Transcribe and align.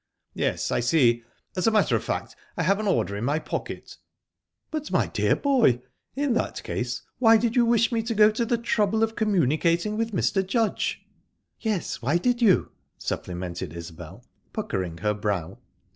"Yes, 0.33 0.71
I 0.71 0.79
see...As 0.79 1.67
a 1.67 1.71
matter 1.71 1.95
of 1.95 2.03
fact, 2.03 2.35
I 2.57 2.63
have 2.63 2.79
an 2.79 2.87
order 2.87 3.15
in 3.15 3.23
my 3.23 3.37
pocket." 3.37 3.97
"But, 4.71 4.89
my 4.89 5.05
dear 5.05 5.35
boy, 5.35 5.83
in 6.15 6.33
that 6.33 6.63
case 6.63 7.03
why 7.19 7.37
did 7.37 7.55
you 7.55 7.65
wish 7.65 7.91
me 7.91 8.01
to 8.01 8.15
go 8.15 8.31
to 8.31 8.43
the 8.43 8.57
trouble 8.57 9.03
of 9.03 9.15
communicating 9.15 9.97
with 9.97 10.11
Mr. 10.11 10.43
Judge?" 10.43 11.05
"Yes, 11.59 12.01
why 12.01 12.17
did 12.17 12.41
you?" 12.41 12.71
supplemented 12.97 13.73
Isbel, 13.77 14.25
puckering 14.53 14.97
her 15.01 15.13
brow. 15.13 15.59